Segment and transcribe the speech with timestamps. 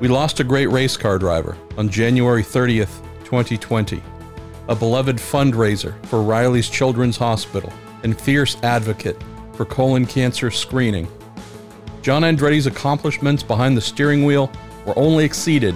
[0.00, 4.00] We lost a great race car driver on January 30th, 2020,
[4.68, 7.72] a beloved fundraiser for Riley's Children's Hospital
[8.04, 9.20] and fierce advocate
[9.54, 11.08] for colon cancer screening.
[12.00, 14.52] John Andretti's accomplishments behind the steering wheel
[14.86, 15.74] were only exceeded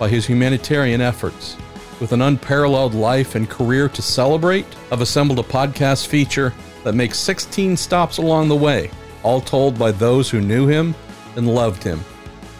[0.00, 1.56] by his humanitarian efforts.
[2.00, 6.52] With an unparalleled life and career to celebrate, I've assembled a podcast feature
[6.82, 8.90] that makes 16 stops along the way,
[9.22, 10.92] all told by those who knew him
[11.36, 12.00] and loved him.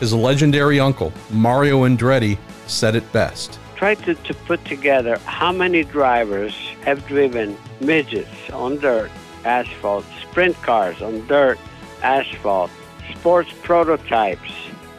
[0.00, 3.58] His legendary uncle, Mario Andretti, said it best.
[3.76, 9.10] Try to, to put together how many drivers have driven midgets on dirt,
[9.44, 11.58] asphalt, sprint cars on dirt,
[12.02, 12.70] asphalt,
[13.14, 14.50] sports prototypes,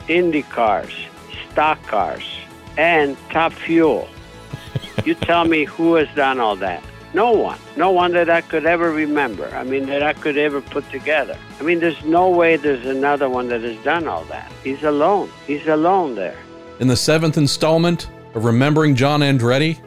[0.07, 0.93] Indy cars,
[1.49, 2.23] stock cars,
[2.77, 4.07] and top fuel.
[5.03, 6.83] you tell me who has done all that.
[7.13, 7.59] No one.
[7.75, 9.47] No one that I could ever remember.
[9.53, 11.37] I mean, that I could ever put together.
[11.59, 14.51] I mean, there's no way there's another one that has done all that.
[14.63, 15.29] He's alone.
[15.45, 16.37] He's alone there.
[16.79, 19.79] In the seventh installment of Remembering John Andretti,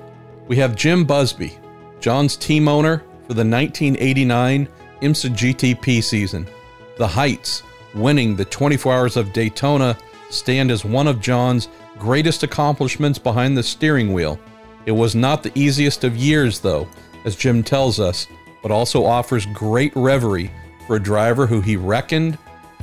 [0.48, 1.58] we have Jim Busby,
[1.98, 4.69] John's team owner for the 1989
[5.00, 6.47] IMSA GTP season.
[6.98, 7.62] The Heights,
[7.94, 9.97] winning the 24 Hours of Daytona,
[10.28, 14.38] stand as one of John's greatest accomplishments behind the steering wheel.
[14.84, 16.86] It was not the easiest of years, though,
[17.25, 18.27] as Jim tells us,
[18.62, 20.50] but also offers great reverie
[20.86, 22.39] for a driver who he reckoned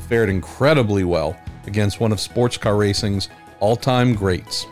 [0.08, 4.66] fared incredibly well against one of sports car racing's all time greats.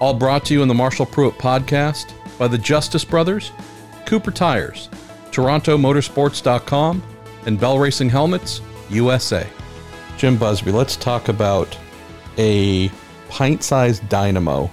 [0.00, 3.52] All brought to you in the Marshall Pruett podcast by the Justice Brothers,
[4.06, 4.88] Cooper Tires,
[5.30, 7.02] TorontoMotorsports.com,
[7.46, 9.46] and Bell Racing Helmets, USA.
[10.16, 11.78] Jim Busby, let's talk about
[12.38, 12.90] a
[13.28, 14.70] pint sized dynamo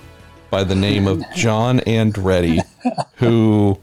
[0.49, 2.61] by the name of John Andretti,
[3.15, 3.79] who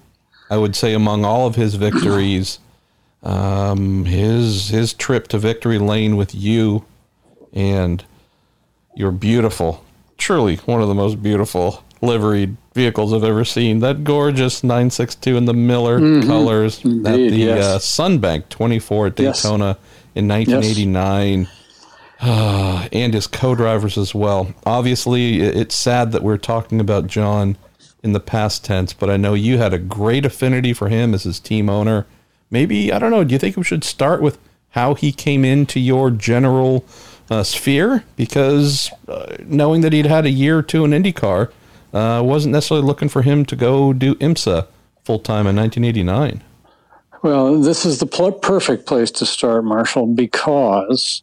[0.54, 2.60] I would say among all of his victories,
[3.24, 6.84] um, his his trip to victory lane with you
[7.52, 8.04] and
[8.94, 9.84] your beautiful,
[10.16, 13.80] truly one of the most beautiful liveried vehicles I've ever seen.
[13.80, 16.28] That gorgeous 962 in the Miller mm-hmm.
[16.28, 17.64] colors Indeed, at the yes.
[17.64, 19.76] uh, Sunbank 24 at Daytona yes.
[20.14, 21.40] in 1989.
[21.40, 21.50] Yes.
[22.20, 24.54] Uh, and his co-drivers as well.
[24.64, 27.56] Obviously, it's sad that we're talking about John
[28.04, 31.22] in the past tense, but I know you had a great affinity for him as
[31.22, 32.06] his team owner.
[32.50, 34.38] Maybe, I don't know, do you think we should start with
[34.70, 36.84] how he came into your general
[37.30, 38.04] uh, sphere?
[38.14, 41.50] Because uh, knowing that he'd had a year or two in IndyCar,
[41.94, 44.66] uh, wasn't necessarily looking for him to go do IMSA
[45.04, 46.42] full time in 1989.
[47.22, 51.22] Well, this is the pl- perfect place to start, Marshall, because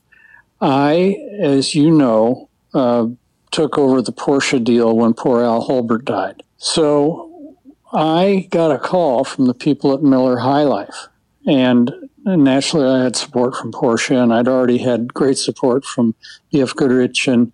[0.59, 3.05] I, as you know, uh,
[3.51, 6.41] took over the Porsche deal when poor Al Holbert died.
[6.63, 7.57] So
[7.91, 11.07] I got a call from the people at Miller High Life.
[11.47, 11.91] And
[12.23, 16.13] naturally, I had support from Porsche, and I'd already had great support from
[16.51, 16.75] B.F.
[16.75, 17.51] Goodrich and,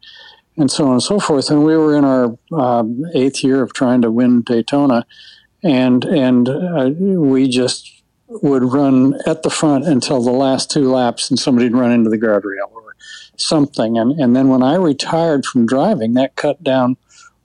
[0.57, 1.50] and so on and so forth.
[1.50, 5.06] And we were in our um, eighth year of trying to win Daytona.
[5.63, 11.29] And, and uh, we just would run at the front until the last two laps,
[11.29, 12.94] and somebody'd run into the guardrail or
[13.38, 13.97] something.
[13.97, 16.97] And, and then when I retired from driving, that cut down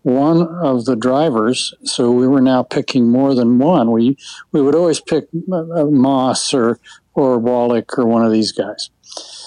[0.03, 3.91] one of the drivers, so we were now picking more than one.
[3.91, 4.17] We
[4.51, 6.81] we would always pick uh, Mass or
[7.15, 8.91] or Wollek or one of these guys.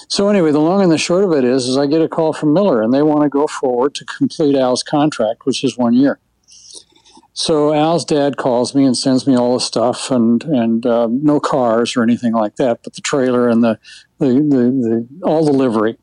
[0.07, 2.31] So anyway, the long and the short of it is, is I get a call
[2.31, 5.93] from Miller, and they want to go forward to complete Al's contract, which is one
[5.93, 6.19] year.
[7.33, 11.39] So Al's dad calls me and sends me all the stuff, and and uh, no
[11.41, 13.77] cars or anything like that, but the trailer and the
[14.19, 15.97] the, the, the all the livery.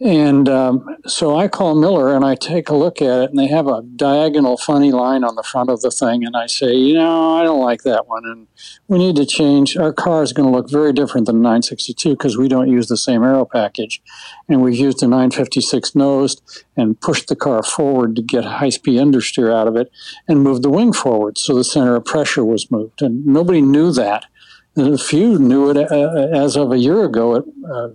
[0.00, 3.48] And um, so I call Miller and I take a look at it, and they
[3.48, 6.24] have a diagonal funny line on the front of the thing.
[6.24, 8.24] And I say, you know, I don't like that one.
[8.24, 8.46] And
[8.86, 9.76] we need to change.
[9.76, 12.96] Our car is going to look very different than 962 because we don't use the
[12.96, 14.00] same aero package.
[14.48, 16.42] And we've used a 956 nosed
[16.76, 19.90] and pushed the car forward to get high speed understeer out of it
[20.28, 21.38] and moved the wing forward.
[21.38, 23.02] So the center of pressure was moved.
[23.02, 24.26] And nobody knew that.
[24.78, 27.36] A few knew it uh, as of a year ago.
[27.36, 27.88] It, uh,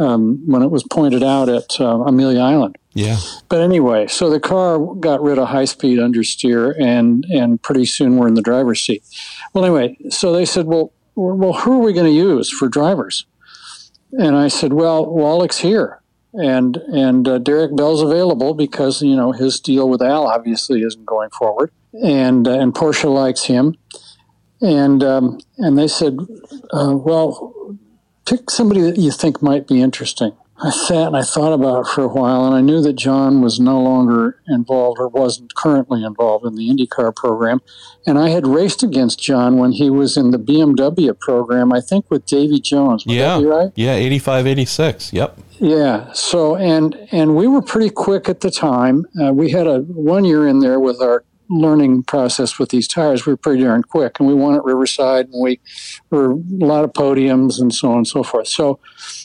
[0.00, 2.78] um, when it was pointed out at uh, Amelia Island.
[2.94, 3.18] Yeah.
[3.48, 8.16] But anyway, so the car got rid of high speed understeer, and and pretty soon
[8.16, 9.04] we're in the driver's seat.
[9.52, 13.26] Well, anyway, so they said, well, well, who are we going to use for drivers?
[14.12, 16.00] And I said, well, Wollek's here,
[16.32, 21.06] and and uh, Derek Bell's available because you know his deal with Al obviously isn't
[21.06, 23.76] going forward, and uh, and Porsche likes him,
[24.60, 26.18] and and they said,
[26.72, 27.76] uh, well,
[28.26, 30.32] pick somebody that you think might be interesting.
[30.62, 33.40] I sat and I thought about it for a while, and I knew that John
[33.40, 37.60] was no longer involved or wasn't currently involved in the IndyCar program.
[38.06, 42.10] And I had raced against John when he was in the BMW program, I think
[42.10, 43.06] with Davy Jones.
[43.06, 43.40] Would yeah.
[43.42, 43.72] right?
[43.74, 45.12] Yeah, 85, 86.
[45.14, 45.38] Yep.
[45.60, 46.12] Yeah.
[46.12, 49.06] So, and, and we were pretty quick at the time.
[49.22, 53.26] Uh, we had a one year in there with our learning process with these tires.
[53.26, 55.60] We were pretty darn quick, and we won at Riverside, and we
[56.10, 58.48] were a lot of podiums and so on and so forth.
[58.48, 58.78] So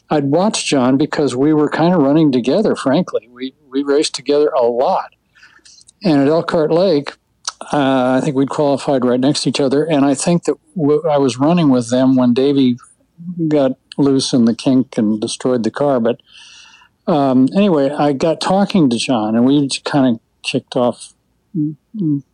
[0.10, 2.76] I'd watch John because we were kind of running together.
[2.76, 5.14] Frankly, we we raced together a lot,
[6.04, 7.14] and at Elkhart Lake.
[7.72, 11.02] Uh, I think we'd qualified right next to each other, and I think that w-
[11.10, 12.76] I was running with them when Davey
[13.48, 16.02] got loose in the kink and destroyed the car.
[16.02, 16.20] But
[17.08, 21.14] um, anyway, I got talking to John, and we kind of kicked off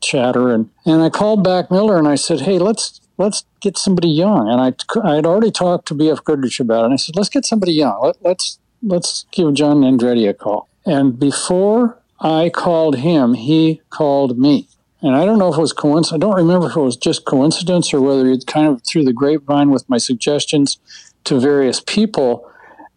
[0.02, 4.10] chatter and and I called back Miller and I said, "Hey, let's let's get somebody
[4.10, 4.74] young." And I
[5.08, 6.86] I had already talked to BF Goodrich about it.
[6.86, 8.00] And I said, "Let's get somebody young.
[8.02, 14.38] Let, let's let's give John Andretti a call." And before I called him, he called
[14.38, 14.68] me.
[15.04, 16.14] And I don't know if it was coincidence.
[16.14, 19.14] I don't remember if it was just coincidence or whether it kind of through the
[19.14, 20.78] grapevine with my suggestions
[21.24, 22.48] to various people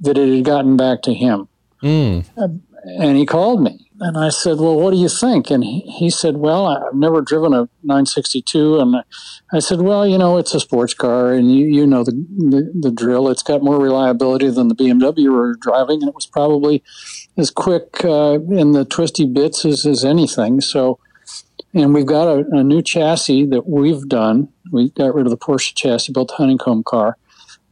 [0.00, 1.48] that it had gotten back to him.
[1.82, 2.26] Mm.
[2.84, 6.10] And he called me and I said, "Well, what do you think?" And he, he
[6.10, 8.96] said, "Well, I've never driven a 962." And
[9.52, 12.72] I said, "Well, you know, it's a sports car, and you you know the, the,
[12.74, 13.28] the drill.
[13.28, 16.82] It's got more reliability than the BMW we were driving, and it was probably
[17.36, 20.98] as quick uh, in the twisty bits as, as anything." So,
[21.72, 24.48] and we've got a, a new chassis that we've done.
[24.72, 27.16] We got rid of the Porsche chassis, built the honeycomb car,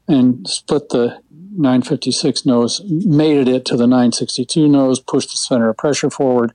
[0.07, 1.22] and split the
[1.57, 6.53] 956 nose, mated it to the 962 nose, pushed the center of pressure forward,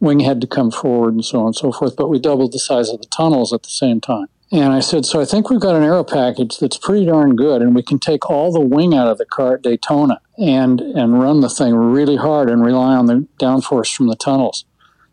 [0.00, 1.96] wing had to come forward, and so on and so forth.
[1.96, 4.26] But we doubled the size of the tunnels at the same time.
[4.52, 7.62] And I said, so I think we've got an aero package that's pretty darn good,
[7.62, 11.20] and we can take all the wing out of the car at Daytona and and
[11.20, 14.64] run the thing really hard and rely on the downforce from the tunnels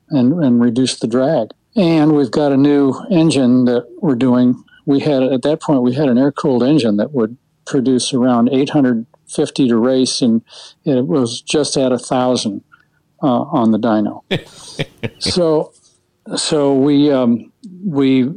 [0.10, 1.52] and, and reduce the drag.
[1.75, 4.64] And we've got a new engine that we're doing.
[4.86, 7.36] We had at that point we had an air cooled engine that would
[7.66, 10.42] produce around 800 50 to race, and
[10.86, 12.64] it was just at a thousand
[13.22, 14.24] uh, on the dyno.
[15.20, 15.74] so,
[16.36, 17.52] so we um,
[17.86, 18.30] we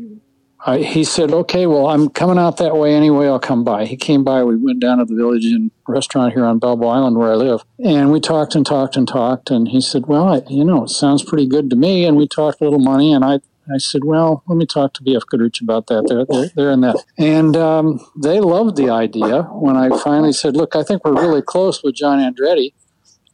[0.67, 3.29] I, he said, "Okay, well, I'm coming out that way anyway.
[3.29, 4.43] I'll come by." He came by.
[4.43, 7.65] We went down to the Village and restaurant here on Balboa Island, where I live,
[7.79, 9.51] and we talked and talked and talked.
[9.51, 12.27] And he said, "Well, I, you know, it sounds pretty good to me." And we
[12.27, 13.39] talked a little money, and I
[13.73, 16.07] I said, well, let me talk to BF Goodrich about that.
[16.09, 17.03] They're, they're, they're in that.
[17.19, 21.43] And um, they loved the idea when I finally said, look, I think we're really
[21.43, 22.73] close with John Andretti.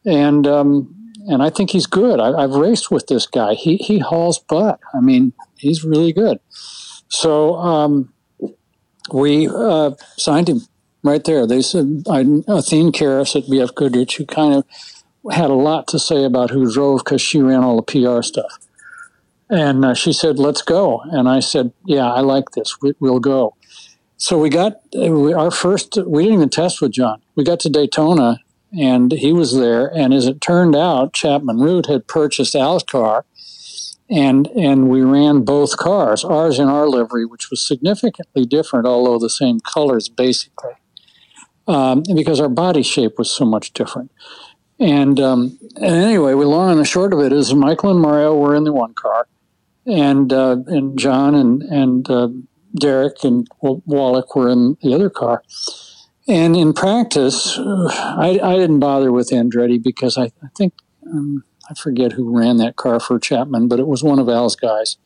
[0.05, 0.94] And, um,
[1.29, 2.19] and I think he's good.
[2.19, 3.55] I, have raced with this guy.
[3.55, 4.81] He, he hauls butt.
[4.94, 6.38] I mean, he's really good.
[7.08, 8.12] So um,
[9.12, 10.62] we uh, signed him
[11.02, 11.46] right there.
[11.46, 14.64] They said, I, Athene Karras at BF Goodrich, who kind of
[15.32, 18.58] had a lot to say about who drove because she ran all the PR stuff.
[19.53, 21.03] And uh, she said, let's go.
[21.11, 22.81] And I said, yeah, I like this.
[22.81, 23.55] We, will go.
[24.17, 27.21] So we got uh, our first, we didn't even test with John.
[27.35, 28.39] We got to Daytona
[28.73, 29.89] and he was there.
[29.89, 33.27] And as it turned out, Chapman Root had purchased Al's car
[34.09, 39.19] and, and we ran both cars, ours in our livery, which was significantly different, although
[39.19, 40.73] the same colors basically,
[41.69, 44.11] um, because our body shape was so much different.
[44.81, 48.35] And, um, and anyway, we long and the short of it is Michael and Mario
[48.35, 49.29] were in the one car,
[49.87, 52.29] and uh, and John and and uh,
[52.75, 55.43] Derek and Wollek were in the other car.
[56.29, 60.74] And in practice, I, I didn't bother with Andretti because I, I think
[61.05, 64.55] um, I forget who ran that car for Chapman, but it was one of Al's
[64.55, 64.98] guys.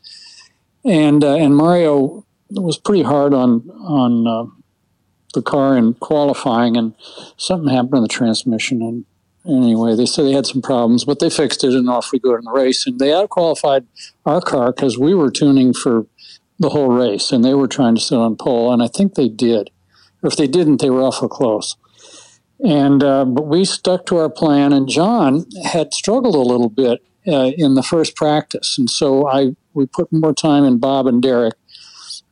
[0.85, 4.45] And uh, and Mario was pretty hard on on uh,
[5.35, 6.95] the car in qualifying, and
[7.37, 9.05] something happened in the transmission, and
[9.49, 12.35] anyway, they said they had some problems, but they fixed it, and off we go
[12.35, 12.87] in the race.
[12.87, 13.87] And they outqualified
[14.25, 16.07] our car because we were tuning for
[16.59, 19.29] the whole race, and they were trying to sit on pole, and I think they
[19.29, 19.71] did.
[20.23, 21.77] Or if they didn't, they were awful close.
[22.65, 27.03] And uh, but we stuck to our plan, and John had struggled a little bit
[27.27, 31.21] uh, in the first practice, and so I we put more time in Bob and
[31.21, 31.55] Derek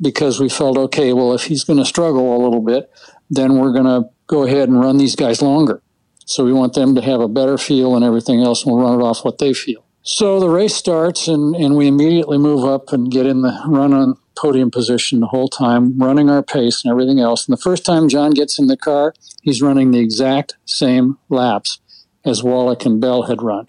[0.00, 1.12] because we felt okay.
[1.12, 2.90] Well, if he's going to struggle a little bit,
[3.28, 5.83] then we're going to go ahead and run these guys longer.
[6.26, 9.00] So we want them to have a better feel and everything else, and we'll run
[9.00, 9.85] it off what they feel.
[10.02, 13.93] So the race starts, and, and we immediately move up and get in the run
[13.93, 17.47] on podium position the whole time, running our pace and everything else.
[17.47, 21.78] And the first time John gets in the car, he's running the exact same laps
[22.25, 23.66] as Wollek and Bell had run.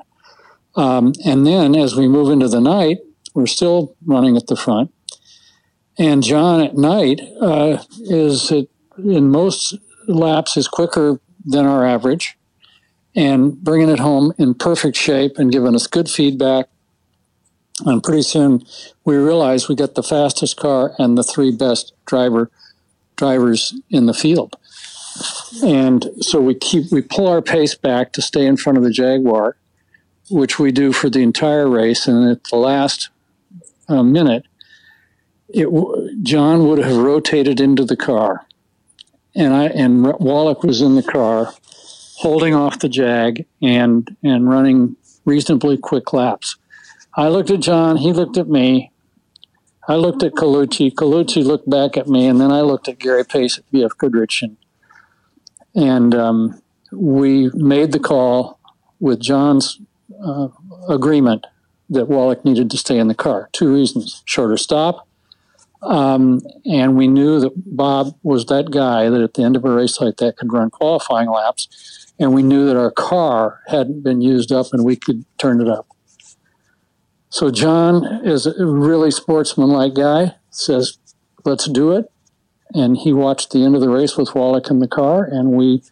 [0.76, 2.98] Um, and then as we move into the night,
[3.34, 4.94] we're still running at the front.
[5.98, 9.76] And John at night uh, is, in most
[10.08, 12.38] laps, is quicker than our average
[13.16, 16.68] and bringing it home in perfect shape and giving us good feedback.
[17.86, 18.64] And pretty soon
[19.04, 22.50] we realized we got the fastest car and the three best driver
[23.16, 24.58] drivers in the field.
[25.64, 28.92] And so we keep we pull our pace back to stay in front of the
[28.92, 29.56] Jaguar,
[30.30, 32.08] which we do for the entire race.
[32.08, 33.10] And at the last
[33.88, 34.46] uh, minute,
[35.50, 35.68] it,
[36.24, 38.46] John would have rotated into the car,
[39.34, 41.54] and I and Wollek was in the car,
[42.26, 46.56] holding off the Jag and and running reasonably quick laps.
[47.16, 47.98] I looked at John.
[47.98, 48.92] He looked at me.
[49.88, 50.92] I looked at Colucci.
[50.92, 54.42] Colucci looked back at me, and then I looked at Gary Pace at BF Goodrich,
[54.42, 54.58] and,
[55.76, 58.60] and um, we made the call
[59.00, 59.80] with John's
[60.20, 60.48] uh,
[60.90, 61.46] agreement
[61.92, 63.50] that Wollek needed to stay in the car.
[63.52, 65.08] Two reasons: shorter stop,
[65.86, 69.72] um, and we knew that Bob was that guy that at the end of a
[69.72, 74.22] race like that could run qualifying laps, and we knew that our car hadn't been
[74.22, 75.88] used up, and we could turn it up.
[77.30, 80.98] So John is a really sportsmanlike guy, says,
[81.44, 82.10] let's do it.
[82.74, 85.84] And he watched the end of the race with Wollek in the car, and we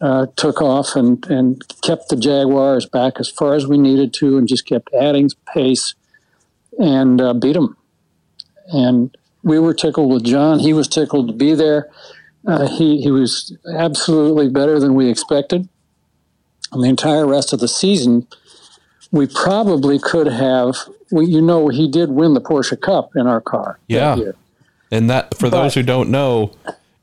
[0.00, 4.38] uh, took off and, and kept the Jaguars back as far as we needed to
[4.38, 5.94] and just kept adding pace
[6.78, 7.76] and uh, beat them.
[8.72, 10.58] And we were tickled with John.
[10.58, 11.90] He was tickled to be there.
[12.46, 15.68] Uh, he, he was absolutely better than we expected.
[16.72, 18.26] And the entire rest of the season,
[19.10, 20.76] we probably could have.
[21.10, 23.78] We, you know, he did win the Porsche Cup in our car.
[23.88, 24.32] Yeah,
[24.90, 26.52] and that for but, those who don't know,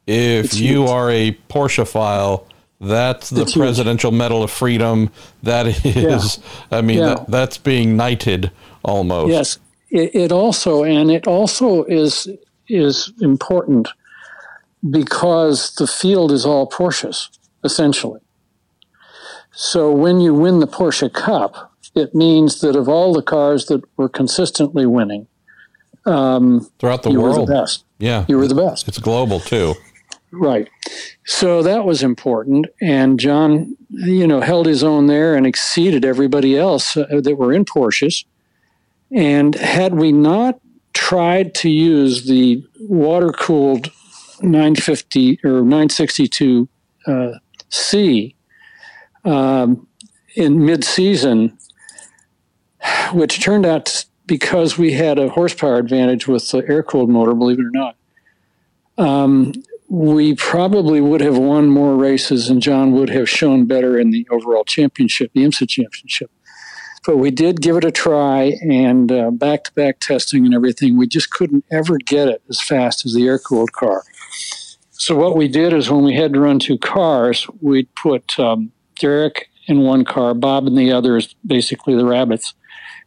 [0.06, 0.90] if you huge.
[0.90, 2.48] are a Porsche file,
[2.80, 4.18] that's the it's Presidential huge.
[4.20, 5.12] Medal of Freedom.
[5.44, 6.78] That is, yeah.
[6.78, 7.16] I mean, yeah.
[7.16, 8.52] that, that's being knighted
[8.84, 9.32] almost.
[9.32, 9.60] Yes,
[9.90, 12.28] it, it also, and it also is
[12.68, 13.88] is important
[14.90, 17.30] because the field is all Porsches
[17.64, 18.20] essentially.
[19.52, 23.82] So when you win the Porsche Cup, it means that of all the cars that
[23.98, 25.28] were consistently winning
[26.06, 27.84] um, throughout the world, the best.
[27.98, 28.88] Yeah, you were the best.
[28.88, 29.74] It's global too.
[30.32, 30.70] Right.
[31.26, 36.58] So that was important, and John, you know, held his own there and exceeded everybody
[36.58, 38.26] else uh, that were in Porsches.
[39.12, 40.60] And had we not
[40.94, 43.92] tried to use the water cooled
[44.42, 46.68] 950 or 962
[47.06, 47.32] uh,
[47.70, 48.36] C
[49.24, 49.88] um,
[50.36, 51.58] in mid season,
[53.14, 57.60] which turned out because we had a horsepower advantage with the air cooled motor, believe
[57.60, 57.96] it or not.
[58.98, 59.54] Um,
[59.90, 64.28] we probably would have won more races and John would have shown better in the
[64.30, 66.30] overall championship, the IMSA championship.
[67.08, 70.98] But we did give it a try and back to back testing and everything.
[70.98, 74.04] We just couldn't ever get it as fast as the air cooled car.
[74.92, 78.74] So, what we did is when we had to run two cars, we'd put um,
[79.00, 82.54] Derek in one car, Bob in the other is basically the rabbits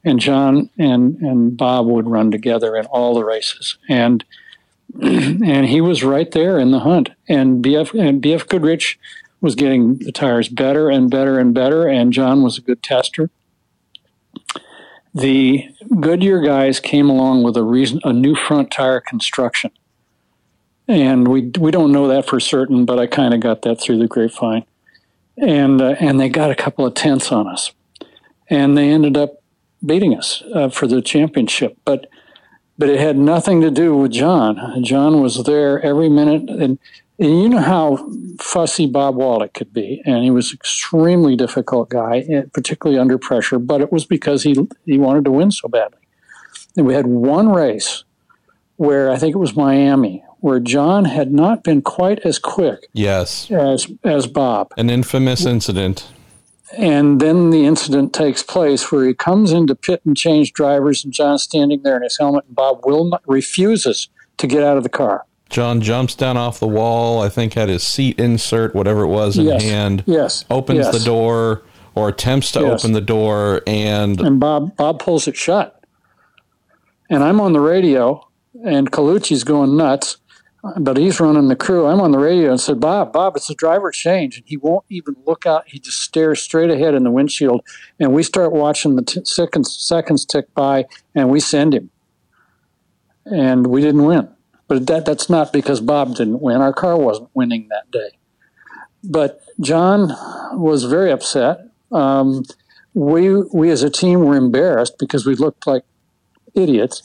[0.04, 4.24] and John and and Bob would run together in all the races, and
[5.02, 7.10] and he was right there in the hunt.
[7.28, 8.98] And BF and BF Goodrich
[9.40, 13.30] was getting the tires better and better and better, and John was a good tester.
[15.14, 15.68] The
[16.00, 19.72] Goodyear guys came along with a reason a new front tire construction,
[20.86, 23.98] and we we don't know that for certain, but I kind of got that through
[23.98, 24.64] the grapevine,
[25.36, 27.72] and uh, and they got a couple of tenths on us,
[28.48, 29.42] and they ended up
[29.84, 31.76] beating us uh, for the championship.
[31.84, 32.08] But
[32.78, 34.82] but it had nothing to do with John.
[34.84, 36.78] John was there every minute, and, and
[37.20, 38.10] you know how
[38.40, 43.58] fussy Bob Wollek could be, and he was extremely difficult guy, eh, particularly under pressure.
[43.58, 45.98] But it was because he he wanted to win so badly.
[46.76, 48.04] And we had one race
[48.76, 52.88] where I think it was Miami, where John had not been quite as quick.
[52.94, 53.50] Yes.
[53.50, 54.72] As as Bob.
[54.78, 56.08] An infamous incident.
[56.78, 61.12] And then the incident takes place where he comes into pit and change drivers, and
[61.12, 64.08] John's standing there in his helmet, and Bob will refuses
[64.38, 65.26] to get out of the car.
[65.50, 69.36] John jumps down off the wall, I think had his seat insert, whatever it was,
[69.36, 69.62] in yes.
[69.62, 70.04] hand.
[70.06, 70.44] Yes.
[70.48, 70.98] Opens yes.
[70.98, 71.62] the door
[71.94, 72.84] or attempts to yes.
[72.84, 75.84] open the door and And Bob Bob pulls it shut.
[77.10, 78.26] And I'm on the radio
[78.64, 80.18] and Colucci's going nuts
[80.78, 81.86] but he's running the crew.
[81.86, 84.36] I'm on the radio and said, Bob, Bob, it's a driver change.
[84.36, 85.64] And he won't even look out.
[85.66, 87.62] He just stares straight ahead in the windshield.
[87.98, 91.90] And we start watching the t- seconds, seconds tick by and we send him.
[93.24, 94.28] And we didn't win.
[94.70, 96.62] But that, that's not because Bob didn't win.
[96.62, 98.16] Our car wasn't winning that day.
[99.04, 100.08] But John
[100.58, 101.58] was very upset.
[101.92, 102.44] Um,
[102.94, 105.84] we, we as a team were embarrassed because we looked like
[106.54, 107.02] idiots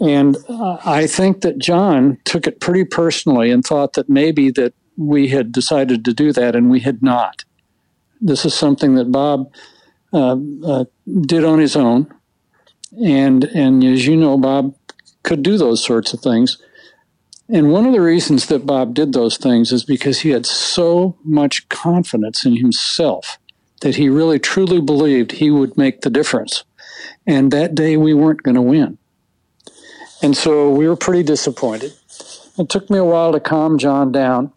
[0.00, 4.74] and uh, I think that John took it pretty personally and thought that maybe that
[4.96, 7.44] we had decided to do that and we had not.
[8.20, 9.52] this is something that Bob
[10.12, 10.84] uh, uh,
[11.22, 12.06] did on his own,
[13.04, 14.74] and and as you know, Bob
[15.24, 16.58] could do those sorts of things.
[17.48, 21.18] And one of the reasons that Bob did those things is because he had so
[21.24, 23.38] much confidence in himself
[23.80, 26.64] that he really truly believed he would make the difference.
[27.26, 28.98] And that day we weren't going to win.
[30.22, 31.92] And so we were pretty disappointed.
[32.56, 34.52] It took me a while to calm John down.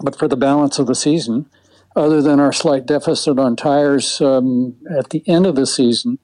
[0.00, 1.46] But for the balance of the season,
[1.94, 6.18] other than our slight deficit on tires um, at the end of the season,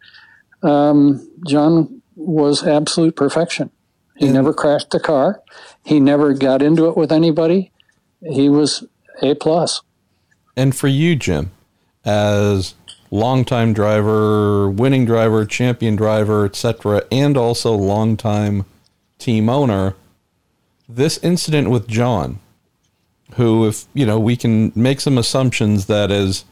[0.62, 3.70] um, John was absolute perfection.
[4.16, 5.40] He never crashed the car.
[5.84, 7.70] He never got into it with anybody.
[8.20, 8.84] He was
[9.22, 9.82] a plus.
[10.56, 11.52] And for you, Jim,
[12.04, 12.74] as
[13.10, 18.64] longtime driver, winning driver, champion driver, etc., and also longtime
[19.18, 19.94] team owner,
[20.88, 22.40] this incident with John,
[23.34, 26.44] who, if you know, we can make some assumptions that is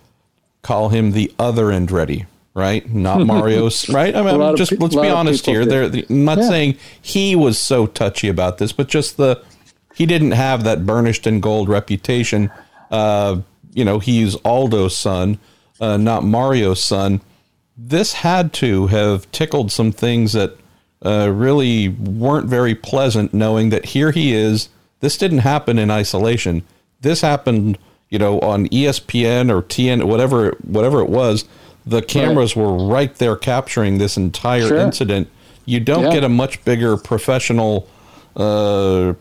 [0.63, 2.89] call him the other Andretti, right?
[2.91, 4.17] Not Mario's, right?
[4.17, 5.67] I mean, just let's be honest here.
[5.67, 6.49] There, I'm not yeah.
[6.49, 9.45] saying he was so touchy about this, but just the
[9.95, 12.51] he didn't have that burnished in gold reputation.
[12.91, 13.43] Uh,
[13.75, 15.39] you know, he's Aldo's son,
[15.81, 17.21] uh, not Mario's son.
[17.77, 20.57] This had to have tickled some things that
[21.05, 24.71] uh, really weren't very pleasant, knowing that here he is.
[25.01, 26.63] This didn't happen in isolation.
[27.03, 27.77] This happened,
[28.09, 31.45] you know, on ESPN or TN, whatever, whatever it was.
[31.87, 32.63] The cameras right.
[32.63, 34.79] were right there capturing this entire sure.
[34.79, 35.29] incident.
[35.65, 36.13] You don't yeah.
[36.13, 37.89] get a much bigger professional
[38.37, 39.15] uh, uh,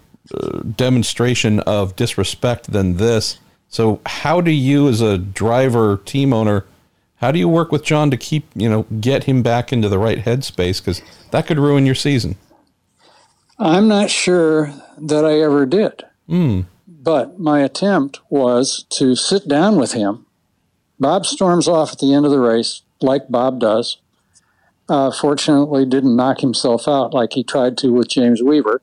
[0.75, 6.65] demonstration of disrespect than this so how do you as a driver team owner
[7.17, 9.97] how do you work with John to keep, you know, get him back into the
[9.97, 12.35] right headspace cuz that could ruin your season?
[13.57, 16.03] I'm not sure that I ever did.
[16.29, 16.65] Mm.
[16.87, 20.25] But my attempt was to sit down with him.
[20.99, 23.97] Bob storms off at the end of the race, like Bob does.
[24.87, 28.81] Uh, fortunately, didn't knock himself out like he tried to with James Weaver,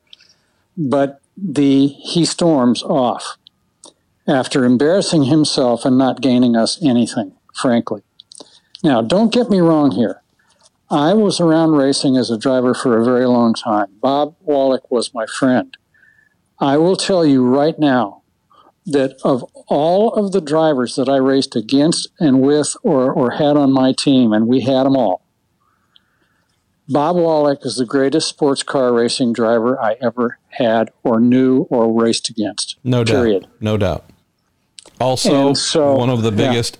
[0.77, 3.37] but the he storms off
[4.27, 8.01] after embarrassing himself and not gaining us anything, frankly.
[8.83, 10.21] Now, don't get me wrong here.
[10.89, 13.87] I was around racing as a driver for a very long time.
[14.01, 15.75] Bob Wollek was my friend.
[16.59, 18.22] I will tell you right now
[18.85, 23.57] that of all of the drivers that I raced against and with or, or had
[23.57, 25.23] on my team, and we had them all,
[26.89, 31.91] Bob Wollek is the greatest sports car racing driver I ever had or knew or
[31.91, 32.77] raced against.
[32.83, 33.43] No period.
[33.43, 33.51] doubt.
[33.61, 34.05] No doubt.
[34.99, 36.77] Also, so, one of the biggest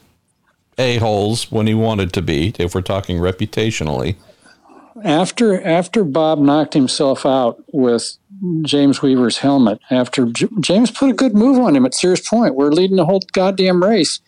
[0.77, 0.85] yeah.
[0.85, 4.17] a-holes when he wanted to be, if we're talking reputationally.
[5.03, 8.17] After after Bob knocked himself out with
[8.63, 12.56] James Weaver's helmet, after J- James put a good move on him at Sears Point,
[12.56, 14.19] we're leading the whole goddamn race,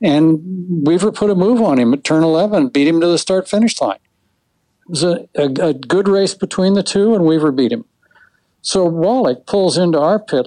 [0.00, 3.48] and Weaver put a move on him at turn 11, beat him to the start
[3.48, 3.98] finish line.
[4.82, 7.84] It was a, a, a good race between the two, and Weaver beat him.
[8.60, 10.46] So Wollek pulls into our pit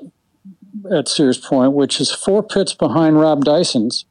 [0.91, 4.05] at Sears Point, which is four pits behind Rob Dyson's,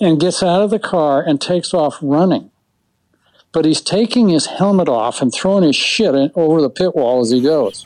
[0.00, 2.50] and gets out of the car and takes off running.
[3.52, 7.20] But he's taking his helmet off and throwing his shit in, over the pit wall
[7.20, 7.84] as he goes.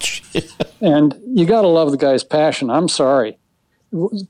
[0.81, 2.69] and you got to love the guy's passion.
[2.69, 3.39] I'm sorry.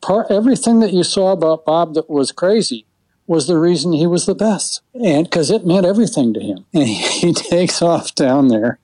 [0.02, 2.84] Part, everything that you saw about Bob that was crazy
[3.26, 4.82] was the reason he was the best.
[4.92, 6.66] And because it meant everything to him.
[6.74, 8.78] And he, he takes off down there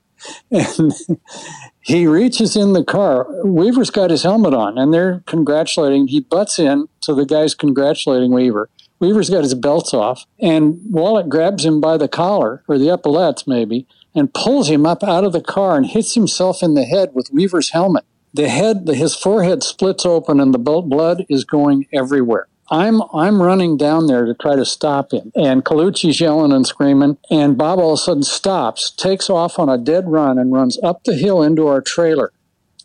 [0.51, 0.93] and
[1.81, 3.25] he reaches in the car.
[3.43, 6.07] Weaver's got his helmet on, and they're congratulating.
[6.07, 8.69] He butts in, so the guy's congratulating Weaver.
[8.99, 13.47] Weaver's got his belts off, and Wollek grabs him by the collar, or the epaulets
[13.47, 17.11] maybe, and pulls him up out of the car and hits himself in the head
[17.13, 18.05] with Weaver's helmet.
[18.33, 22.47] The head, his forehead splits open, and the blood is going everywhere.
[22.71, 27.17] I'm I'm running down there to try to stop him, and Colucci's yelling and screaming,
[27.31, 30.77] and Bob all of a sudden stops, takes off on a dead run, and runs
[30.83, 32.31] up the hill into our trailer,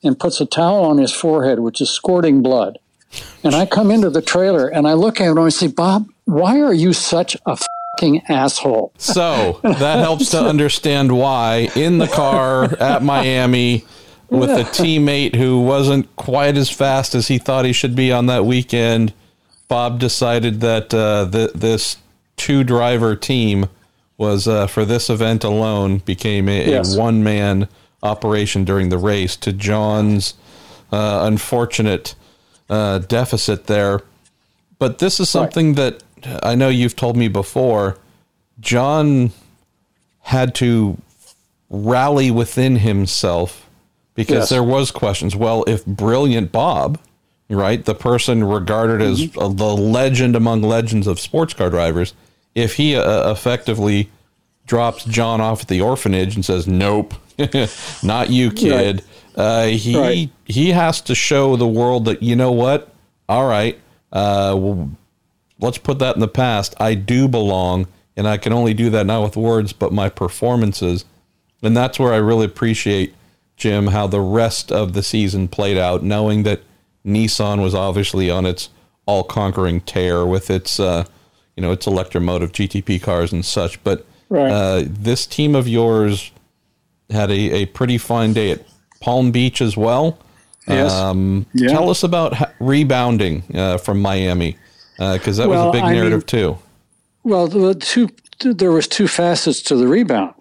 [0.03, 2.79] and puts a towel on his forehead, which is squirting blood.
[3.42, 6.09] And I come into the trailer and I look at him and I say, Bob,
[6.24, 7.59] why are you such a
[7.96, 8.92] fucking asshole?
[8.98, 13.85] So that helps to understand why in the car at Miami
[14.31, 18.27] with a teammate who wasn't quite as fast as he thought he should be on
[18.27, 19.12] that weekend
[19.68, 21.96] Bob decided that uh, th- this
[22.37, 23.68] two driver team
[24.16, 26.94] was uh, for this event alone became a, yes.
[26.94, 27.68] a one man
[28.03, 30.35] operation during the race to John's
[30.92, 32.14] uh, unfortunate
[32.68, 34.00] uh, deficit there.
[34.79, 36.00] But this is something right.
[36.24, 37.98] that I know you've told me before.
[38.61, 39.33] John
[40.20, 40.98] had to
[41.70, 43.68] rally within himself
[44.14, 44.48] because yes.
[44.48, 45.35] there was questions.
[45.35, 46.98] Well, if brilliant Bob
[47.48, 47.85] right?
[47.85, 49.57] The person regarded as Mm-hmm.
[49.57, 52.14] the legend among legends of sports car drivers,
[52.55, 54.11] if he uh, effectively
[54.66, 57.14] drops John off at the orphanage and says, "Nope,
[58.03, 59.03] not you, kid,"
[59.37, 60.31] uh, he Right.
[60.44, 62.88] he has to show the world that you know what.
[63.29, 63.79] All right,
[64.12, 64.90] uh, well,
[65.61, 66.75] let's put that in the past.
[66.79, 71.05] I do belong, and I can only do that not with words, but my performances.
[71.62, 73.14] And that's where I really appreciate,
[73.57, 76.61] Jim, how the rest of the season played out, knowing that
[77.07, 78.68] Nissan was obviously on its
[79.07, 81.05] all conquering tear with its, uh,
[81.57, 83.83] you know, its Electramotive GTP cars and such.
[83.85, 84.51] But Right.
[84.51, 86.31] uh, this team of yours
[87.11, 88.61] had a, a pretty fine day at
[89.05, 90.19] Palm Beach as well.
[90.67, 90.90] Yes.
[90.93, 91.69] Um, Yeah.
[91.69, 94.57] Tell us about rebounding uh, from Miami,
[94.97, 96.59] because that was a big I narrative mean- too.
[97.23, 98.09] Well, the two
[98.40, 100.35] there was two facets to the rebound.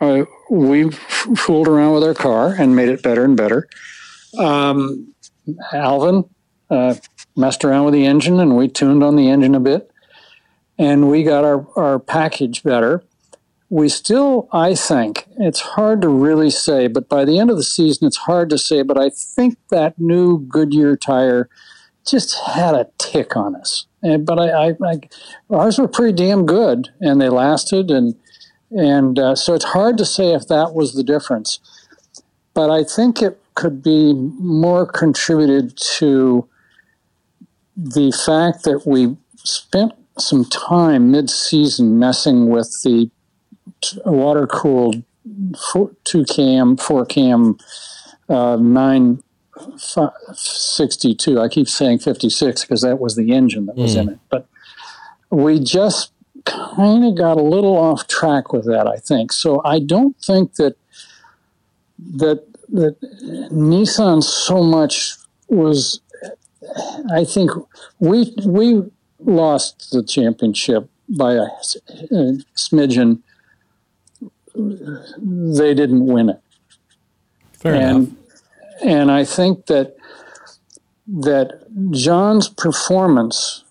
[0.00, 3.68] Uh, we f- fooled around with our car and made it better and better.
[4.38, 5.12] Um,
[5.72, 6.24] Alwin
[6.70, 6.94] uh,
[7.36, 9.90] messed around with the engine and we tuned on the engine a bit,
[10.78, 13.02] and we got our, our package better.
[13.70, 17.62] We still, I think, it's hard to really say, but by the end of the
[17.62, 18.82] season, it's hard to say.
[18.82, 21.48] But I think that new Goodyear tire
[22.04, 23.86] just had a tick on us.
[24.02, 25.00] And, but I, I, I,
[25.50, 28.16] ours were pretty damn good, and they lasted, and
[28.72, 31.60] and uh, so it's hard to say if that was the difference.
[32.54, 36.48] But I think it could be more contributed to
[37.76, 43.10] the fact that we spent some time mid-season messing with the
[44.04, 45.02] water cooled
[46.04, 47.58] two cam, four cam,
[48.28, 49.22] uh, nine
[49.78, 51.40] 62.
[51.40, 54.18] I keep saying 56 because that was the engine that was in it.
[54.30, 54.46] But
[55.30, 56.12] we just
[56.44, 59.32] kind of got a little off track with that, I think.
[59.32, 60.76] So I don't think that
[62.16, 63.00] that that
[63.52, 65.16] Nissan so much
[65.48, 66.00] was.
[67.12, 67.50] I think
[67.98, 68.82] we we
[69.18, 73.20] lost the championship by a, a smidgen.
[74.54, 76.40] They didn't win it
[77.52, 77.90] Fair enough.
[77.90, 78.16] and
[78.82, 79.96] and I think that
[81.06, 83.64] that John's performance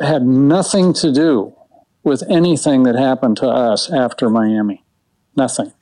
[0.00, 1.54] had nothing to do
[2.02, 4.84] with anything that happened to us after Miami.
[5.36, 5.72] Nothing.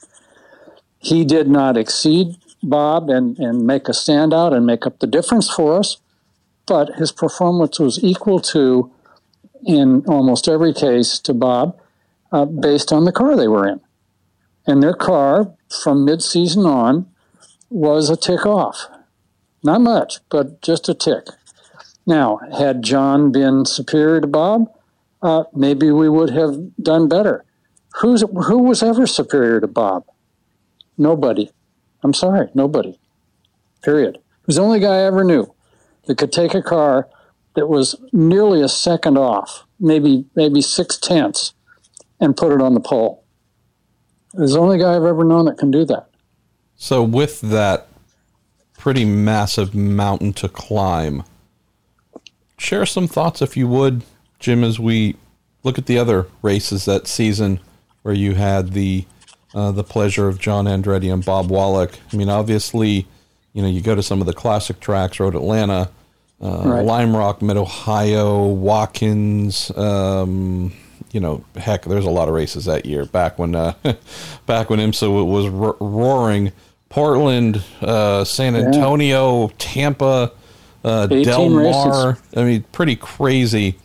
[0.99, 5.51] He did not exceed Bob and, and make a standout and make up the difference
[5.51, 5.99] for us,
[6.67, 8.91] but his performance was equal to,
[9.67, 11.79] in almost every case, to Bob,
[12.35, 13.81] uh, based on the car they were in.
[14.67, 17.07] And their car, from mid-season on,
[17.71, 18.89] was a tick off.
[19.63, 21.27] Not much, but just a tick.
[22.07, 24.67] Now, had John been superior to Bob,
[25.23, 27.45] uh, maybe we would have done better.
[28.01, 30.05] Who's who was ever superior to Bob?
[30.99, 31.51] Nobody.
[32.03, 32.99] I'm sorry, nobody.
[33.83, 34.19] Period.
[34.47, 35.55] Was the only guy I ever knew
[36.07, 37.09] that could take a car
[37.55, 41.55] that was nearly a second off, maybe maybe six tenths,
[42.21, 43.25] and put it on the pole.
[44.39, 46.09] He's the only guy I've ever known that can do that.
[46.77, 47.89] So, with that
[48.77, 51.23] pretty massive mountain to climb,
[52.59, 54.03] share some thoughts, if you would,
[54.41, 55.17] Jim, as we
[55.63, 57.61] look at the other races that season
[58.03, 59.05] where you had the
[59.55, 61.95] uh, the pleasure of John Andretti and Bob Wollek.
[62.13, 63.07] I mean, obviously,
[63.53, 65.91] you know, you go to some of the classic tracks, Road Atlanta,
[66.43, 66.85] uh, Right.
[66.85, 69.71] Lime Rock, Mid Ohio, Watkins.
[69.77, 70.73] Um,
[71.15, 73.07] you know, heck, there's a lot of races that year.
[73.07, 73.75] Back when, uh,
[74.47, 76.53] back when IMSA was ro- roaring.
[76.89, 80.31] Portland, uh, San Antonio, Tampa,
[80.85, 82.11] uh, Del Mar.
[82.11, 82.23] races.
[82.37, 83.79] I mean, pretty crazy.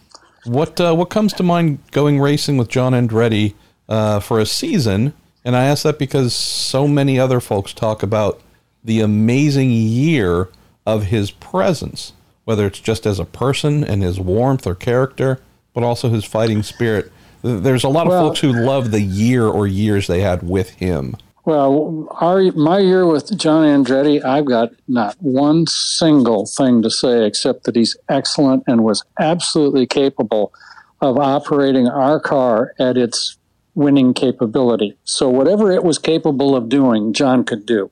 [0.45, 3.55] What uh, what comes to mind going racing with John Andretti
[3.87, 5.13] uh, for a season?
[5.43, 8.41] And I ask that because so many other folks talk about
[8.83, 10.49] the amazing year
[10.85, 12.13] of his presence,
[12.45, 15.39] whether it's just as a person and his warmth or character,
[15.73, 17.11] but also his fighting spirit.
[17.41, 20.47] Th- There's a lot of Well- folks who love the year or years they had
[20.47, 21.15] with him.
[21.45, 27.25] Well, our my year with John Andretti, I've got not one single thing to say
[27.25, 30.53] except that he's excellent and was absolutely capable
[31.01, 33.37] of operating our car at its
[33.73, 34.95] winning capability.
[35.05, 37.89] So whatever it was capable of doing, John could do.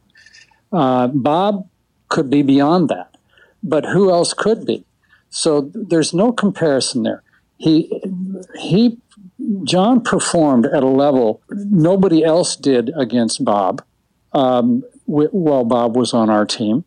[0.72, 1.68] Uh, Bob
[2.10, 3.16] could be beyond that,
[3.64, 4.84] but who else could be?
[5.30, 7.24] So there's no comparison there.
[7.58, 8.02] He
[8.60, 8.98] he
[9.64, 13.84] John performed at a level nobody else did against Bob
[14.34, 16.84] um, wh- while Bob was on our team.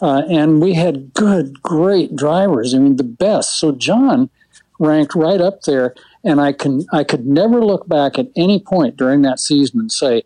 [0.00, 2.74] Uh, and we had good, great drivers.
[2.74, 3.60] I mean, the best.
[3.60, 4.30] So John
[4.78, 5.94] ranked right up there.
[6.24, 9.90] And I can I could never look back at any point during that season and
[9.90, 10.22] say,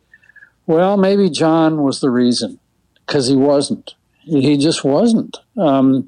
[0.66, 2.58] well, maybe John was the reason,
[3.06, 3.94] because he wasn't.
[4.24, 5.38] He just wasn't.
[5.56, 6.06] Um,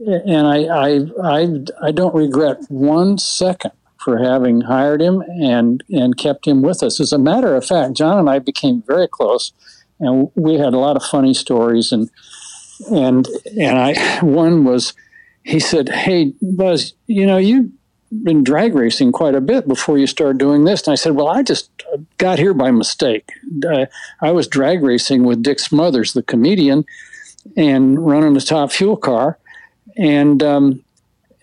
[0.00, 1.48] and I, I, I,
[1.80, 3.70] I don't regret one second
[4.04, 7.00] for having hired him and and kept him with us.
[7.00, 9.52] As a matter of fact, John and I became very close,
[9.98, 11.92] and we had a lot of funny stories.
[11.92, 12.10] and
[12.90, 13.26] and
[13.58, 14.92] and I one was
[15.42, 17.70] he said, "Hey Buzz, you know you've
[18.22, 20.86] Been drag racing quite a bit before you started doing this.
[20.86, 21.68] And I said, Well, I just
[22.18, 23.32] got here by mistake.
[23.66, 23.86] Uh,
[24.20, 26.84] I was drag racing with Dick Smothers, the comedian,
[27.56, 29.38] and running a top fuel car.
[29.96, 30.83] And um,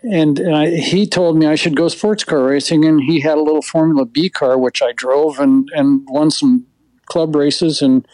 [0.03, 3.41] and I, he told me I should go sports car racing, and he had a
[3.41, 6.65] little Formula B car which I drove and and won some
[7.05, 8.07] club races, and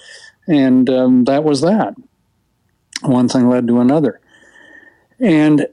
[0.48, 1.96] and um, that was that.
[3.02, 4.20] One thing led to another,
[5.20, 5.68] and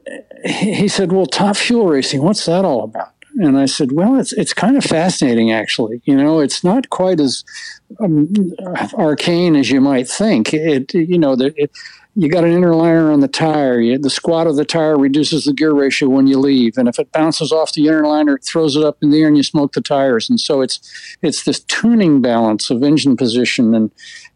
[0.45, 4.31] he said, "Well, top fuel racing, what's that all about?" And I said, "Well, it's
[4.33, 6.01] it's kind of fascinating, actually.
[6.05, 7.43] You know, it's not quite as
[7.99, 8.53] um,
[8.93, 10.53] arcane as you might think.
[10.53, 11.71] It, you know, the, it,
[12.17, 13.79] you got an inner liner on the tire.
[13.79, 16.97] You, the squat of the tire reduces the gear ratio when you leave, and if
[16.97, 19.43] it bounces off the inner liner, it throws it up in the air, and you
[19.43, 20.29] smoke the tires.
[20.29, 20.79] And so it's
[21.21, 23.91] it's this tuning balance of engine position and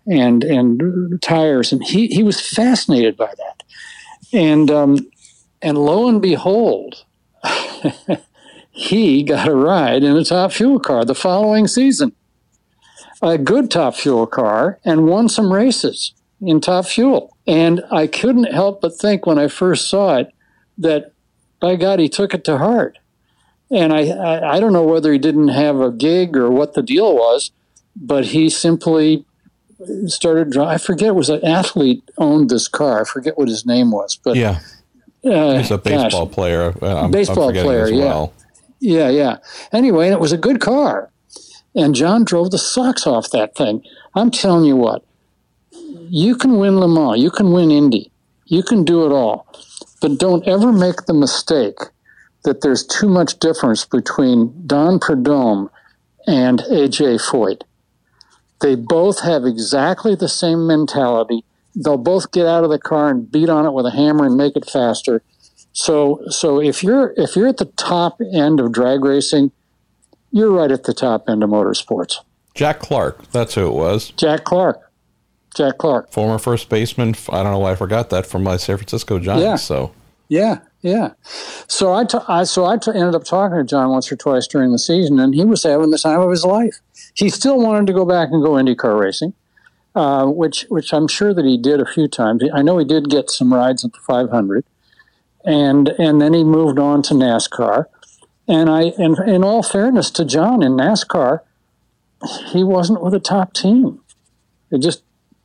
[0.05, 1.71] and and tires.
[1.71, 3.63] And he he was fascinated by that,
[4.33, 4.97] and um,
[5.61, 7.05] and lo and behold,
[8.71, 12.11] he got a ride in a top fuel car the following season,
[13.21, 17.35] a good top fuel car, and won some races in top fuel.
[17.47, 20.31] And I couldn't help but think when I first saw it
[20.77, 21.13] that,
[21.59, 22.97] by God, he took it to heart.
[23.71, 26.81] And I, I, I don't know whether he didn't have a gig or what the
[26.81, 27.51] deal was,
[27.95, 29.25] but he simply
[30.05, 30.57] started.
[30.57, 33.01] I forget it was an athlete owned this car.
[33.01, 34.59] I forget what his name was, but yeah,
[35.25, 36.73] uh, he's a baseball gosh, player.
[36.81, 38.33] I'm, baseball I'm player, well.
[38.79, 39.37] yeah, yeah, yeah.
[39.71, 41.11] Anyway, it was a good car,
[41.75, 43.83] and John drove the socks off that thing.
[44.15, 45.03] I'm telling you what,
[46.09, 48.11] you can win Le Mans, you can win Indy,
[48.45, 49.47] you can do it all,
[50.01, 51.77] but don't ever make the mistake
[52.43, 55.69] that there's too much difference between Don Prudhomme
[56.25, 57.61] and AJ Foyt.
[58.61, 61.45] They both have exactly the same mentality.
[61.75, 64.35] They'll both get out of the car and beat on it with a hammer and
[64.35, 65.21] make it faster.
[65.71, 69.51] So, so if you're if you're at the top end of drag racing,
[70.31, 72.15] you're right at the top end of motorsports.
[72.53, 74.09] Jack Clark, that's who it was.
[74.11, 74.88] Jack Clark.
[75.55, 77.15] Jack Clark, former first baseman.
[77.29, 79.43] I don't know why I forgot that from my San Francisco Giants.
[79.43, 79.55] Yeah.
[79.55, 79.91] So
[80.29, 81.13] yeah, yeah.
[81.67, 84.47] So I, t- I so I t- ended up talking to John once or twice
[84.47, 86.79] during the season, and he was having the time of his life.
[87.15, 89.33] He still wanted to go back and go IndyCar racing,
[89.95, 92.43] uh, which which I'm sure that he did a few times.
[92.53, 94.63] I know he did get some rides at the 500,
[95.43, 97.85] and and then he moved on to NASCAR.
[98.47, 101.41] And I, and in all fairness to John, in NASCAR,
[102.47, 104.01] he wasn't with a top team.
[104.71, 105.03] It just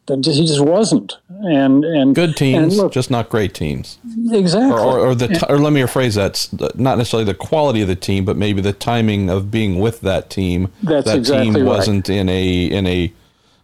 [0.09, 1.17] he just wasn't.
[1.29, 3.99] And and good teams, and look, just not great teams.
[4.31, 4.71] Exactly.
[4.71, 7.97] Or, or, or the or let me rephrase that: not necessarily the quality of the
[7.97, 10.71] team, but maybe the timing of being with that team.
[10.83, 11.65] That's that exactly team right.
[11.65, 13.13] wasn't in a in a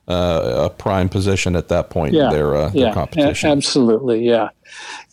[0.09, 3.51] uh, a prime position at that point yeah, in their, uh, yeah, their competition.
[3.51, 4.49] absolutely, yeah.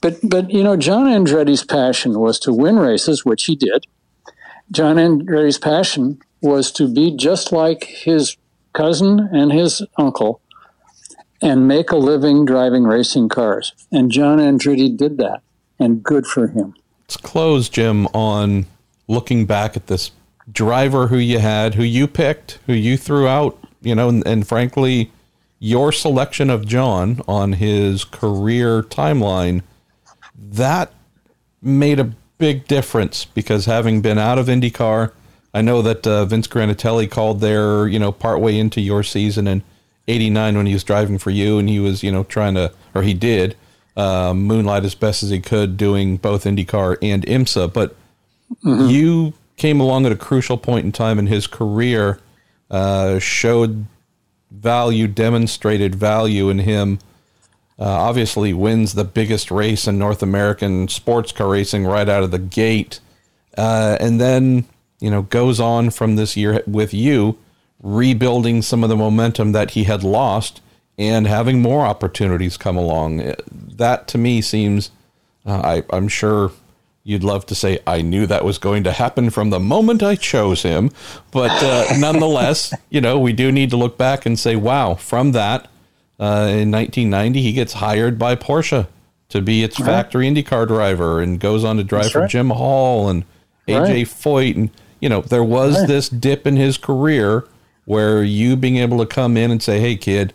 [0.02, 3.86] But but you know, John Andretti's passion was to win races, which he did.
[4.72, 8.38] John Andretti's passion was to be just like his
[8.74, 10.42] cousin and his uncle
[11.42, 13.74] and make a living driving racing cars.
[13.92, 15.42] And John Andretti did that,
[15.80, 16.76] and good for him.
[17.02, 18.66] Let's close, Jim, on
[19.08, 20.12] looking back at this
[20.52, 24.48] driver who you had, who you picked, who you threw out, you know, and, and
[24.48, 25.12] frankly,
[25.60, 29.62] your selection of John on his career timeline,
[30.36, 30.94] that
[31.62, 35.12] made a big difference because having been out of IndyCar,
[35.54, 39.64] I know that uh, Vince Granatelli called there, you know, partway into your season and
[40.08, 43.04] 89 when he was driving for you and he was, you know, trying to, or
[43.04, 43.56] he did,
[43.96, 47.74] uh, moonlight as best as he could doing both IndyCar and IMSA.
[47.74, 47.96] But
[48.64, 48.88] mm-hmm.
[48.88, 52.20] you came along at a crucial point in time in his career,
[52.70, 53.86] uh, showed
[54.52, 57.00] value, demonstrated value in him.
[57.80, 62.32] Uh, obviously, wins the biggest race in North American sports car racing right out of
[62.32, 63.00] the gate.
[63.58, 64.66] Uh, and then,
[65.00, 67.38] you know, goes on from this year with you
[67.82, 70.62] rebuilding some of the momentum that he had lost
[70.98, 73.36] and having more opportunities come along.
[73.52, 74.92] That to me seems,
[75.46, 76.52] uh, I, I'm sure
[77.04, 80.16] you'd love to say, I knew that was going to happen from the moment I
[80.16, 80.92] chose him.
[81.32, 85.32] But uh, nonetheless, you know, we do need to look back and say, wow, from
[85.32, 85.70] that,
[86.20, 88.88] uh, in 1990, he gets hired by Porsche
[89.30, 89.86] to be its right.
[89.86, 92.30] factory IndyCar driver and goes on to drive That's for right.
[92.30, 93.24] Jim Hall and
[93.68, 94.06] AJ right.
[94.06, 94.56] Foyt.
[94.56, 97.48] And, you know, there was this dip in his career
[97.88, 100.34] where you being able to come in and say, "Hey, kid,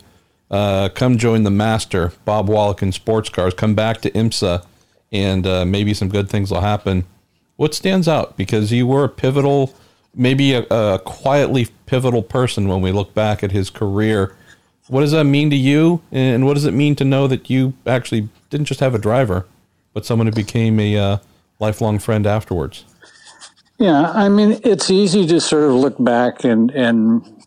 [0.49, 3.53] uh, come join the master, Bob Wollek in sports cars.
[3.53, 4.65] Come back to IMSA,
[5.11, 7.05] and uh, maybe some good things will happen.
[7.55, 9.71] What stands out because you were a pivotal,
[10.15, 14.35] maybe a, a quietly pivotal person when we look back at his career.
[14.87, 17.73] What does that mean to you, and what does it mean to know that you
[17.85, 19.45] actually didn't just have a driver,
[19.93, 21.17] but someone who became a uh,
[21.59, 22.83] lifelong friend afterwards?
[23.79, 27.42] Yeah, I mean, it's easy to sort of look back and and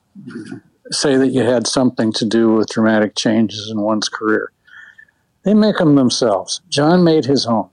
[0.90, 4.52] say that you had something to do with dramatic changes in one's career.
[5.42, 6.60] They make them themselves.
[6.68, 7.68] John made his own.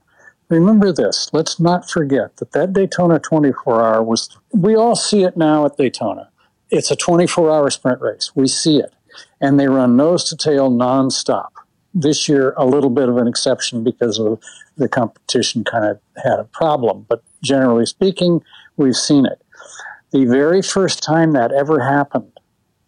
[0.48, 1.30] Remember this.
[1.32, 4.36] Let's not forget that that Daytona 24 hour was.
[4.52, 6.30] We all see it now at Daytona.
[6.70, 8.32] It's a 24 hour sprint race.
[8.34, 8.92] We see it,
[9.40, 11.48] and they run nose to tail nonstop.
[11.94, 14.40] This year, a little bit of an exception because of
[14.76, 18.42] the competition kind of had a problem, but generally speaking,
[18.76, 19.40] we've seen it.
[20.10, 22.33] The very first time that ever happened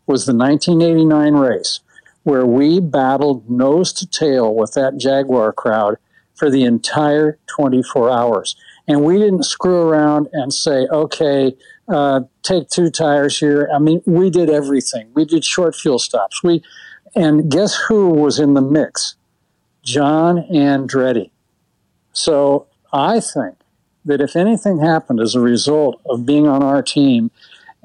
[0.06, 1.80] was the 1989 race,
[2.22, 5.96] where we battled nose to tail with that Jaguar crowd
[6.34, 8.56] for the entire 24 hours.
[8.88, 11.56] And we didn't screw around and say, okay,
[11.88, 13.68] uh, take two tires here.
[13.74, 15.10] I mean, we did everything.
[15.14, 16.42] We did short fuel stops.
[16.42, 16.62] We,
[17.14, 19.16] and guess who was in the mix?
[19.82, 21.30] John Andretti.
[22.12, 23.56] So I think
[24.04, 27.30] that if anything happened as a result of being on our team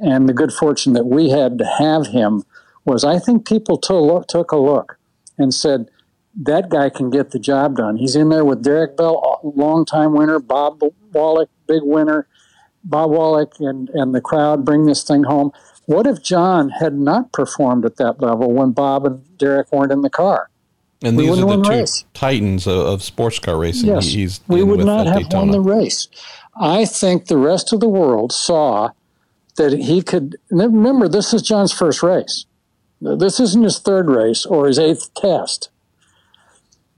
[0.02, 2.44] and the good fortune that we had to have him
[2.86, 4.98] was I think people took a look
[5.38, 5.90] and said,
[6.36, 7.98] that guy can get the job done.
[7.98, 12.28] He's in there with Derek Bell, longtime winner, Bob Wollek, big winner,
[12.84, 15.52] Bob Wollek and, and the crowd bring this thing home.
[15.86, 20.02] What if John had not performed at that level when Bob and Derek weren't in
[20.02, 20.50] the car?
[21.04, 22.06] And we these are the two race.
[22.14, 23.90] titans of, of, sports car racing.
[23.90, 25.52] Yes, He's we would not have Daytona.
[25.52, 26.08] won the race.
[26.56, 28.92] I think the rest of the world saw
[29.58, 30.38] that he could.
[30.50, 32.46] Remember, this is John's first race.
[33.02, 35.70] This isn't his third race or his eighth test.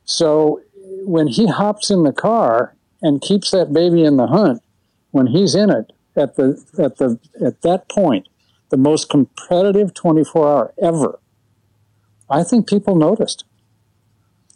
[0.06, 0.62] So
[1.06, 4.62] when he hops in the car and keeps that baby in the hunt,
[5.12, 8.28] when he's in it at the at the at that point,
[8.70, 11.20] the most competitive 24 hour ever,
[12.30, 13.46] I think people noticed.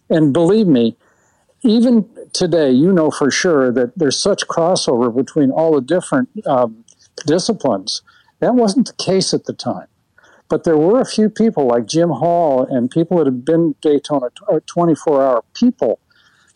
[0.09, 0.97] And believe me,
[1.63, 6.83] even today, you know for sure that there's such crossover between all the different um,
[7.25, 8.01] disciplines.
[8.39, 9.87] That wasn't the case at the time.
[10.49, 14.29] But there were a few people like Jim Hall and people that had been Daytona
[14.65, 15.99] 24 hour people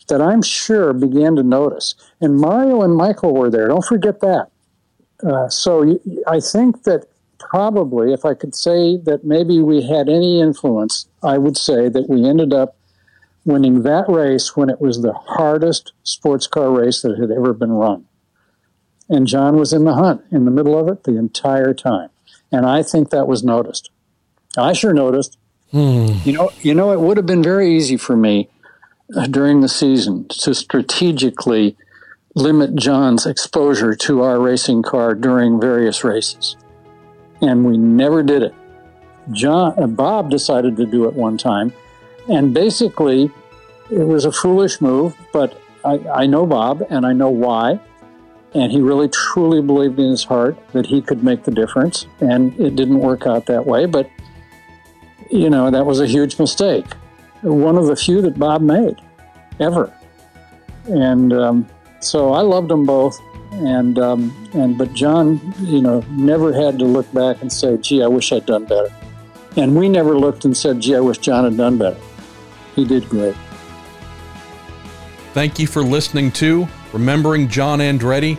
[0.08, 1.95] that I'm sure began to notice.
[2.19, 3.67] And Mario and Michael were there.
[3.67, 4.47] Don't forget that.
[5.24, 7.06] Uh, so I think that
[7.39, 12.10] probably, if I could say that maybe we had any influence, I would say that
[12.10, 12.78] we ended up
[13.45, 17.71] winning that race when it was the hardest sports car race that had ever been
[17.71, 18.06] run.
[19.12, 22.10] And John was in the hunt in the middle of it the entire time.
[22.52, 23.91] And I think that was noticed.
[24.58, 25.38] I sure noticed.
[25.71, 26.08] Hmm.
[26.24, 28.50] You know, you know, it would have been very easy for me
[29.15, 31.78] uh, during the season to strategically
[32.36, 36.56] limit John's exposure to our racing car during various races.
[37.41, 38.54] And we never did it.
[39.32, 41.74] John, uh, Bob decided to do it one time
[42.28, 43.32] and basically,
[43.89, 47.80] it was a foolish move, but I, I know Bob and I know why.
[48.53, 52.05] And he really truly believed in his heart that he could make the difference.
[52.19, 54.09] And it didn't work out that way, but,
[55.29, 56.85] you know, that was a huge mistake.
[57.41, 59.01] One of the few that Bob made
[59.59, 59.93] ever.
[60.85, 61.69] And um,
[62.01, 63.19] so I loved them both.
[63.53, 68.03] And, um, and, but John, you know, never had to look back and say, gee,
[68.03, 68.93] I wish I'd done better.
[69.57, 71.99] And we never looked and said, gee, I wish John had done better.
[72.75, 73.35] He did great.
[75.33, 78.38] Thank you for listening to Remembering John Andretti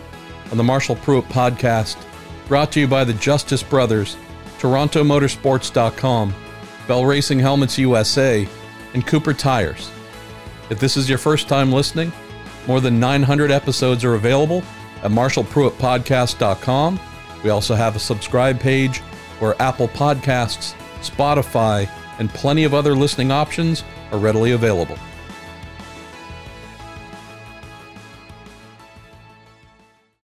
[0.50, 1.96] on the Marshall Pruett podcast,
[2.46, 4.16] brought to you by the Justice Brothers,
[4.58, 6.34] TorontoMotorsports.com,
[6.86, 8.46] Bell Racing Helmets USA,
[8.94, 9.90] and Cooper Tires.
[10.70, 12.12] If this is your first time listening,
[12.66, 14.62] more than 900 episodes are available
[15.02, 17.00] at MarshallPruettPodcast.com.
[17.42, 18.98] We also have a subscribe page
[19.38, 21.88] where Apple Podcasts, Spotify,
[22.18, 24.98] and plenty of other listening options are readily available.